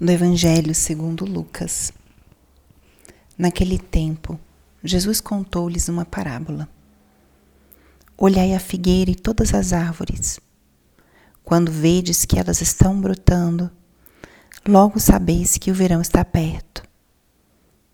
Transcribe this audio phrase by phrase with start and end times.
[0.00, 1.92] do Evangelho segundo Lucas.
[3.36, 4.38] Naquele tempo,
[4.82, 6.68] Jesus contou-lhes uma parábola.
[8.16, 10.38] Olhai a figueira e todas as árvores.
[11.42, 13.72] Quando vedes que elas estão brotando,
[14.66, 16.84] logo sabeis que o verão está perto.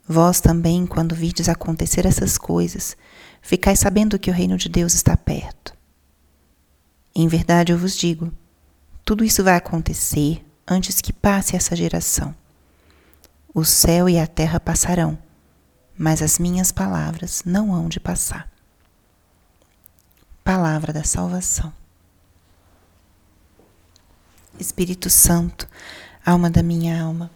[0.07, 2.99] Vós também, quando vides acontecer essas coisas,
[3.41, 5.75] ficais sabendo que o reino de Deus está perto.
[7.15, 8.31] Em verdade eu vos digo,
[9.07, 12.35] tudo isso vai acontecer antes que passe essa geração.
[13.55, 15.19] O céu e a terra passarão,
[15.97, 18.51] mas as minhas palavras não hão de passar.
[20.43, 21.73] Palavra da salvação.
[24.59, 25.69] Espírito Santo,
[26.25, 27.31] alma da minha alma,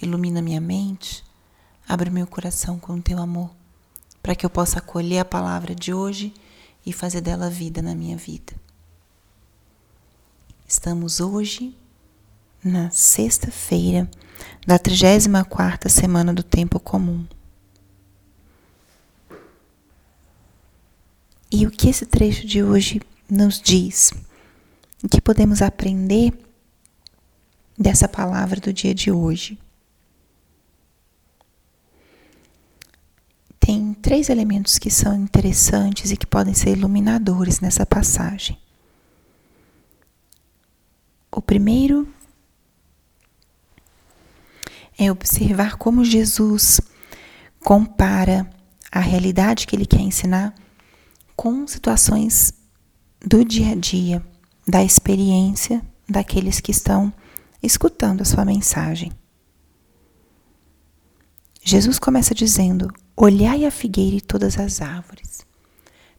[0.00, 1.24] ilumina minha mente,
[1.88, 3.50] abre meu coração com o teu amor,
[4.22, 6.32] para que eu possa acolher a palavra de hoje
[6.84, 8.54] e fazer dela vida na minha vida.
[10.66, 11.76] Estamos hoje
[12.64, 14.08] na sexta-feira
[14.66, 17.26] da 34 semana do tempo comum.
[21.50, 24.12] E o que esse trecho de hoje nos diz?
[25.02, 26.32] O que podemos aprender
[27.78, 29.58] dessa palavra do dia de hoje?
[33.58, 38.58] Tem três elementos que são interessantes e que podem ser iluminadores nessa passagem.
[41.30, 42.08] O primeiro
[44.98, 46.80] é observar como Jesus
[47.60, 48.48] compara
[48.90, 50.54] a realidade que ele quer ensinar
[51.34, 52.52] com situações
[53.24, 54.22] do dia a dia,
[54.66, 57.12] da experiência daqueles que estão
[57.62, 59.12] escutando a sua mensagem.
[61.64, 65.46] Jesus começa dizendo: Olhai a figueira e todas as árvores.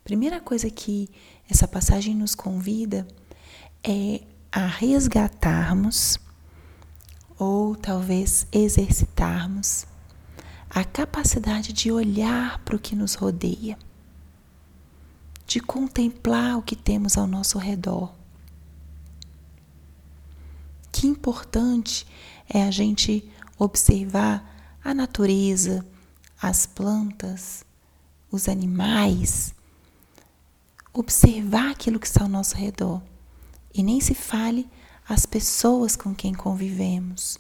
[0.04, 1.10] Primeira coisa que
[1.50, 3.08] essa passagem nos convida
[3.84, 6.18] é a resgatarmos
[7.38, 9.86] ou talvez exercitarmos
[10.70, 13.78] a capacidade de olhar para o que nos rodeia,
[15.46, 18.12] de contemplar o que temos ao nosso redor.
[20.92, 22.08] Que importante
[22.50, 24.50] é a gente observar
[24.84, 25.86] a natureza,
[26.42, 27.64] as plantas,
[28.32, 29.54] os animais,
[30.92, 33.02] observar aquilo que está ao nosso redor.
[33.74, 34.68] E nem se fale
[35.08, 37.38] as pessoas com quem convivemos,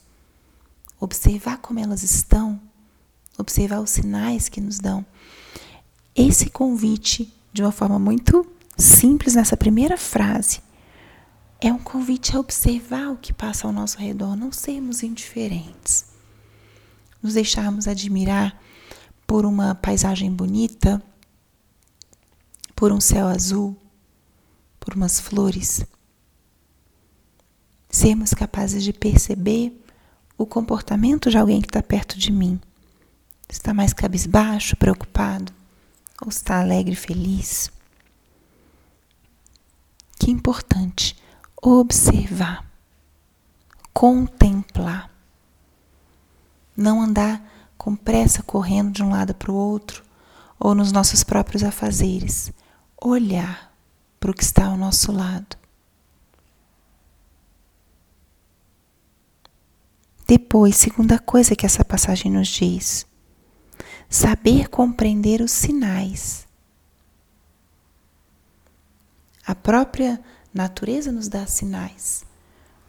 [1.00, 2.60] observar como elas estão,
[3.38, 5.06] observar os sinais que nos dão.
[6.16, 8.46] Esse convite, de uma forma muito
[8.78, 10.62] simples, nessa primeira frase,
[11.60, 16.06] é um convite a observar o que passa ao nosso redor, não sermos indiferentes,
[17.22, 18.62] nos deixarmos admirar
[19.26, 21.02] por uma paisagem bonita,
[22.76, 23.78] por um céu azul,
[24.78, 25.86] por umas flores
[27.94, 29.80] sermos capazes de perceber
[30.36, 32.60] o comportamento de alguém que está perto de mim.
[33.48, 35.54] Está mais cabisbaixo, preocupado?
[36.20, 37.72] Ou está alegre, feliz?
[40.18, 41.16] Que importante
[41.62, 42.66] observar,
[43.94, 45.12] contemplar.
[46.76, 50.04] Não andar com pressa correndo de um lado para o outro
[50.60, 52.52] ou nos nossos próprios afazeres.
[53.00, 53.72] Olhar
[54.20, 55.63] para o que está ao nosso lado
[60.36, 63.06] Depois, segunda coisa que essa passagem nos diz:
[64.10, 66.48] saber compreender os sinais.
[69.46, 70.20] A própria
[70.52, 72.26] natureza nos dá sinais.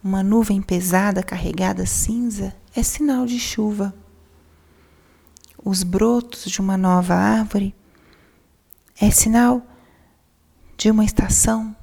[0.03, 3.95] Uma nuvem pesada carregada cinza é sinal de chuva.
[5.63, 7.75] Os brotos de uma nova árvore
[8.99, 9.61] é sinal
[10.79, 11.77] de uma estação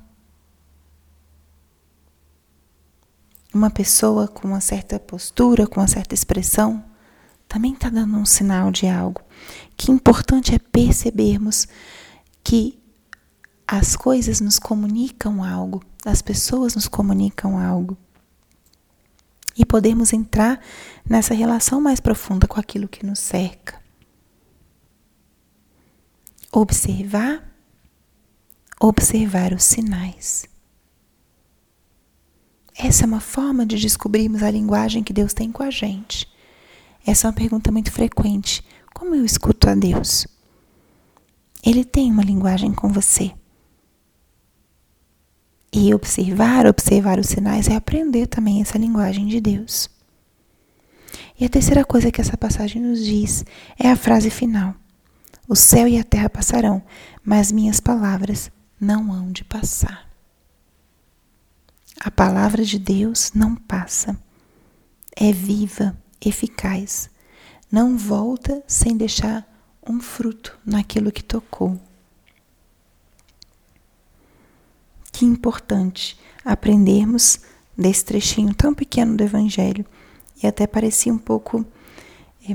[3.53, 6.83] uma pessoa com uma certa postura, com uma certa expressão,
[7.47, 9.21] também está dando um sinal de algo.
[9.75, 11.67] Que importante é percebermos
[12.43, 12.79] que
[13.67, 17.97] as coisas nos comunicam algo, as pessoas nos comunicam algo.
[19.57, 20.61] E podemos entrar
[21.07, 23.81] nessa relação mais profunda com aquilo que nos cerca.
[26.51, 27.43] Observar,
[28.79, 30.50] observar os sinais.
[32.83, 36.27] Essa é uma forma de descobrirmos a linguagem que Deus tem com a gente.
[37.05, 38.63] Essa é uma pergunta muito frequente.
[38.91, 40.25] Como eu escuto a Deus?
[41.63, 43.31] Ele tem uma linguagem com você.
[45.71, 49.87] E observar, observar os sinais é aprender também essa linguagem de Deus.
[51.39, 53.45] E a terceira coisa que essa passagem nos diz
[53.77, 54.73] é a frase final:
[55.47, 56.81] O céu e a terra passarão,
[57.23, 60.10] mas minhas palavras não hão de passar.
[62.03, 64.17] A palavra de Deus não passa.
[65.15, 67.11] é viva, eficaz.
[67.71, 69.47] Não volta sem deixar
[69.87, 71.79] um fruto naquilo que tocou.
[75.11, 77.41] Que importante aprendermos
[77.77, 79.85] desse trechinho tão pequeno do Evangelho
[80.41, 81.63] e até parecia um pouco
[82.49, 82.53] é,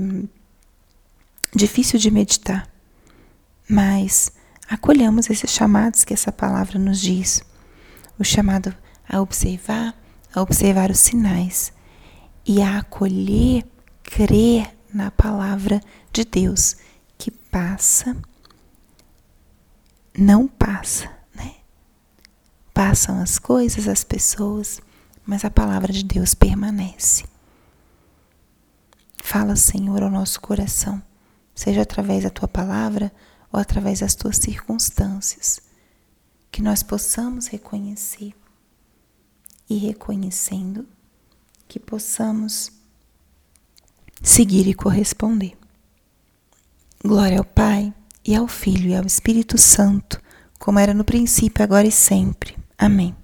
[1.55, 2.69] difícil de meditar,
[3.69, 4.33] mas
[4.69, 7.45] acolhamos esses chamados que essa palavra nos diz,
[8.19, 8.75] o chamado
[9.09, 9.95] a observar,
[10.35, 11.73] a observar os sinais
[12.45, 13.65] e a acolher,
[14.03, 15.81] crer na palavra
[16.13, 16.77] de Deus
[17.19, 18.17] que passa,
[20.17, 21.57] não passa, né?
[22.73, 24.81] Passam as coisas, as pessoas,
[25.25, 27.25] mas a palavra de Deus permanece.
[29.23, 31.03] Fala, Senhor, ao nosso coração,
[31.55, 33.13] seja através da tua palavra
[33.53, 35.61] ou através das tuas circunstâncias,
[36.51, 38.35] que nós possamos reconhecer
[39.69, 40.87] e reconhecendo
[41.69, 42.71] que possamos
[44.23, 45.57] seguir e corresponder.
[47.05, 47.93] Glória ao Pai,
[48.25, 50.21] e ao Filho, e ao Espírito Santo,
[50.59, 52.57] como era no princípio, agora e sempre.
[52.77, 53.15] Amém.